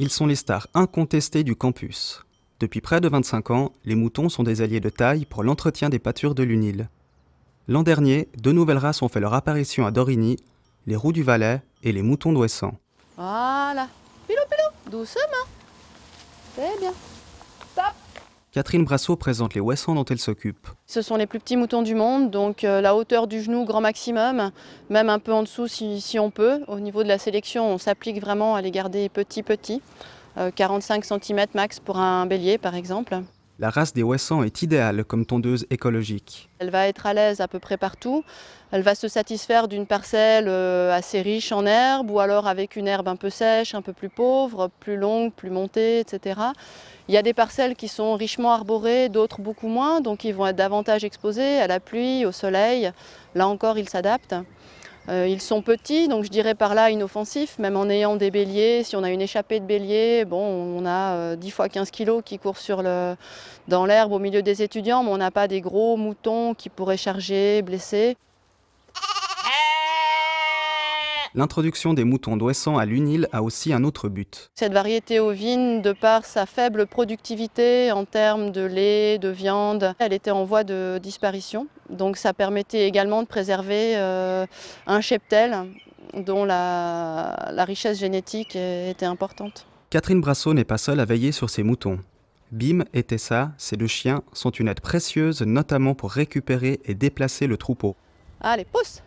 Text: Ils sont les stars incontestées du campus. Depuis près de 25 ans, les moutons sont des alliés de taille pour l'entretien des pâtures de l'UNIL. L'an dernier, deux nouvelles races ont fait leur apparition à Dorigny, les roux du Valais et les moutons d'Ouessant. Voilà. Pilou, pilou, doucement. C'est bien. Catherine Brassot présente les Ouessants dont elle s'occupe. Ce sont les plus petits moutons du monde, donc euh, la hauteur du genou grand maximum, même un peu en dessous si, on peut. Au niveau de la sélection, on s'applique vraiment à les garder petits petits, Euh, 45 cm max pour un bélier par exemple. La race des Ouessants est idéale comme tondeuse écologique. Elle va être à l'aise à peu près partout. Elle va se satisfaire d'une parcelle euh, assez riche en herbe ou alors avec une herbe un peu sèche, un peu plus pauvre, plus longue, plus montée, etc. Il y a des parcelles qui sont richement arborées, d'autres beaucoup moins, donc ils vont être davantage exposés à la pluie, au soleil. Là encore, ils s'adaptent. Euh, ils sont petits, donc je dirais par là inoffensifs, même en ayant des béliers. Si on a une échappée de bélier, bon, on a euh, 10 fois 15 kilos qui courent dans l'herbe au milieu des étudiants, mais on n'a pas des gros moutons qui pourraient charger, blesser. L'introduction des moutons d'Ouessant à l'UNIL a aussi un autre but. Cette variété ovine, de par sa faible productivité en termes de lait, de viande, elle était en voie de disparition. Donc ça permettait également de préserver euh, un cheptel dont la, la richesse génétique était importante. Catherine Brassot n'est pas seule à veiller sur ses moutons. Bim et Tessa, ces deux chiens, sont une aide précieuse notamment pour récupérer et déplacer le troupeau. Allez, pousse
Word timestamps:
Ils 0.00 0.10
sont 0.10 0.26
les 0.26 0.34
stars 0.34 0.66
incontestées 0.74 1.44
du 1.44 1.54
campus. 1.54 2.24
Depuis 2.58 2.80
près 2.80 3.00
de 3.00 3.08
25 3.08 3.50
ans, 3.52 3.72
les 3.84 3.94
moutons 3.94 4.28
sont 4.28 4.42
des 4.42 4.60
alliés 4.60 4.80
de 4.80 4.88
taille 4.88 5.24
pour 5.24 5.44
l'entretien 5.44 5.88
des 5.88 6.00
pâtures 6.00 6.34
de 6.34 6.42
l'UNIL. 6.42 6.88
L'an 7.68 7.84
dernier, 7.84 8.28
deux 8.36 8.50
nouvelles 8.50 8.78
races 8.78 9.02
ont 9.02 9.08
fait 9.08 9.20
leur 9.20 9.34
apparition 9.34 9.86
à 9.86 9.92
Dorigny, 9.92 10.36
les 10.86 10.96
roux 10.96 11.12
du 11.12 11.22
Valais 11.22 11.62
et 11.84 11.92
les 11.92 12.02
moutons 12.02 12.32
d'Ouessant. 12.32 12.76
Voilà. 13.16 13.88
Pilou, 14.26 14.40
pilou, 14.50 14.90
doucement. 14.90 15.46
C'est 16.56 16.80
bien. 16.80 16.92
Catherine 18.54 18.84
Brassot 18.84 19.16
présente 19.16 19.54
les 19.54 19.60
Ouessants 19.60 19.96
dont 19.96 20.04
elle 20.04 20.20
s'occupe. 20.20 20.68
Ce 20.86 21.02
sont 21.02 21.16
les 21.16 21.26
plus 21.26 21.40
petits 21.40 21.56
moutons 21.56 21.82
du 21.82 21.96
monde, 21.96 22.30
donc 22.30 22.62
euh, 22.62 22.80
la 22.80 22.94
hauteur 22.94 23.26
du 23.26 23.42
genou 23.42 23.64
grand 23.64 23.80
maximum, 23.80 24.52
même 24.90 25.08
un 25.10 25.18
peu 25.18 25.32
en 25.32 25.42
dessous 25.42 25.66
si, 25.66 26.18
on 26.20 26.30
peut. 26.30 26.60
Au 26.68 26.78
niveau 26.78 27.02
de 27.02 27.08
la 27.08 27.18
sélection, 27.18 27.68
on 27.68 27.78
s'applique 27.78 28.20
vraiment 28.20 28.54
à 28.54 28.62
les 28.62 28.70
garder 28.70 29.08
petits 29.08 29.42
petits, 29.42 29.82
Euh, 30.36 30.50
45 30.50 31.04
cm 31.04 31.46
max 31.54 31.78
pour 31.78 31.96
un 31.96 32.26
bélier 32.26 32.58
par 32.58 32.74
exemple. 32.74 33.22
La 33.60 33.70
race 33.70 33.92
des 33.92 34.02
Ouessants 34.02 34.42
est 34.42 34.62
idéale 34.62 35.04
comme 35.04 35.24
tondeuse 35.24 35.64
écologique. 35.70 36.48
Elle 36.58 36.70
va 36.70 36.88
être 36.88 37.06
à 37.06 37.14
l'aise 37.14 37.40
à 37.40 37.46
peu 37.46 37.60
près 37.60 37.76
partout. 37.76 38.24
Elle 38.72 38.82
va 38.82 38.96
se 38.96 39.06
satisfaire 39.06 39.68
d'une 39.68 39.86
parcelle 39.86 40.46
euh, 40.48 40.92
assez 40.92 41.22
riche 41.22 41.52
en 41.52 41.64
herbe 41.64 42.10
ou 42.10 42.18
alors 42.18 42.48
avec 42.48 42.74
une 42.74 42.88
herbe 42.88 43.06
un 43.06 43.14
peu 43.14 43.30
sèche, 43.30 43.76
un 43.76 43.82
peu 43.82 43.92
plus 43.92 44.08
pauvre, 44.08 44.70
plus 44.80 44.96
longue, 44.96 45.32
plus 45.32 45.50
montée, 45.50 46.00
etc. 46.00 46.40
Il 47.06 47.14
y 47.14 47.16
a 47.16 47.22
des 47.22 47.32
parcelles 47.32 47.76
qui 47.76 47.86
sont 47.86 48.14
richement 48.16 48.50
arborées, 48.50 49.08
d'autres 49.08 49.40
beaucoup 49.40 49.68
moins, 49.68 50.00
donc 50.00 50.24
ils 50.24 50.34
vont 50.34 50.48
être 50.48 50.56
davantage 50.56 51.04
exposés 51.04 51.58
à 51.60 51.68
la 51.68 51.78
pluie, 51.78 52.26
au 52.26 52.32
soleil. 52.32 52.90
Là 53.36 53.46
encore, 53.46 53.78
ils 53.78 53.88
s'adaptent. 53.88 54.34
Euh, 55.10 55.28
ils 55.28 55.42
sont 55.42 55.60
petits, 55.60 56.08
donc 56.08 56.24
je 56.24 56.30
dirais 56.30 56.54
par 56.54 56.74
là 56.74 56.90
inoffensifs, 56.90 57.58
même 57.58 57.76
en 57.76 57.88
ayant 57.90 58.16
des 58.16 58.30
béliers. 58.30 58.82
Si 58.84 58.96
on 58.96 59.02
a 59.02 59.10
une 59.10 59.20
échappée 59.20 59.60
de 59.60 59.66
bélier, 59.66 60.24
bon, 60.24 60.38
on 60.38 60.86
a 60.86 61.14
euh, 61.14 61.36
10 61.36 61.50
fois 61.50 61.68
15 61.68 61.90
kilos 61.90 62.22
qui 62.24 62.38
courent 62.38 62.56
dans 63.68 63.86
l'herbe 63.86 64.12
au 64.12 64.18
milieu 64.18 64.42
des 64.42 64.62
étudiants, 64.62 65.04
mais 65.04 65.10
on 65.10 65.18
n'a 65.18 65.30
pas 65.30 65.46
des 65.46 65.60
gros 65.60 65.96
moutons 65.96 66.54
qui 66.54 66.70
pourraient 66.70 66.96
charger, 66.96 67.60
blesser. 67.62 68.16
L'introduction 71.36 71.94
des 71.94 72.04
moutons 72.04 72.36
d'Ouessant 72.36 72.78
à 72.78 72.84
l'UNIL 72.86 73.28
a 73.32 73.42
aussi 73.42 73.72
un 73.72 73.82
autre 73.82 74.08
but. 74.08 74.52
Cette 74.54 74.72
variété 74.72 75.18
ovine, 75.18 75.82
de 75.82 75.90
par 75.90 76.24
sa 76.24 76.46
faible 76.46 76.86
productivité 76.86 77.90
en 77.90 78.04
termes 78.04 78.52
de 78.52 78.60
lait, 78.60 79.18
de 79.18 79.30
viande, 79.30 79.94
elle 79.98 80.12
était 80.12 80.30
en 80.30 80.44
voie 80.44 80.62
de 80.62 81.00
disparition. 81.02 81.66
Donc 81.90 82.18
ça 82.18 82.34
permettait 82.34 82.86
également 82.86 83.20
de 83.20 83.26
préserver 83.26 83.96
euh, 83.96 84.46
un 84.86 85.00
cheptel 85.00 85.56
dont 86.16 86.44
la, 86.44 87.50
la 87.50 87.64
richesse 87.64 87.98
génétique 87.98 88.54
était 88.54 89.04
importante. 89.04 89.66
Catherine 89.90 90.20
Brassot 90.20 90.54
n'est 90.54 90.62
pas 90.62 90.78
seule 90.78 91.00
à 91.00 91.04
veiller 91.04 91.32
sur 91.32 91.50
ses 91.50 91.64
moutons. 91.64 91.98
Bim 92.52 92.84
et 92.92 93.02
Tessa, 93.02 93.50
ces 93.58 93.76
deux 93.76 93.88
chiens, 93.88 94.22
sont 94.32 94.50
une 94.50 94.68
aide 94.68 94.80
précieuse 94.80 95.42
notamment 95.42 95.96
pour 95.96 96.12
récupérer 96.12 96.78
et 96.84 96.94
déplacer 96.94 97.48
le 97.48 97.56
troupeau. 97.56 97.96
Allez, 98.40 98.64
pousse 98.64 99.02